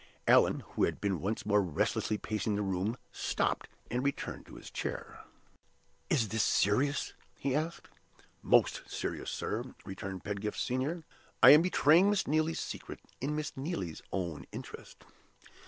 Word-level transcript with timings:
Allan, 0.27 0.61
who 0.71 0.85
had 0.85 0.99
been 0.99 1.21
once 1.21 1.45
more 1.45 1.61
restlessly 1.61 2.17
pacing 2.17 2.55
the 2.55 2.63
room, 2.63 2.97
stopped, 3.11 3.67
and 3.91 4.03
returned 4.03 4.47
to 4.47 4.55
his 4.55 4.71
chair. 4.71 5.23
"Is 6.09 6.29
this 6.29 6.41
serious?" 6.41 7.13
he 7.37 7.53
asked. 7.53 7.87
"Most 8.41 8.81
serious, 8.89 9.29
sir," 9.29 9.75
returned 9.85 10.23
Pedgift 10.23 10.57
Senior. 10.59 11.03
"I 11.43 11.51
am 11.51 11.61
betraying 11.61 12.09
Miss 12.09 12.25
Neelie's 12.25 12.59
secret, 12.59 12.99
in 13.21 13.35
Miss 13.35 13.55
Neelie's 13.55 14.01
own 14.11 14.47
interest. 14.51 15.05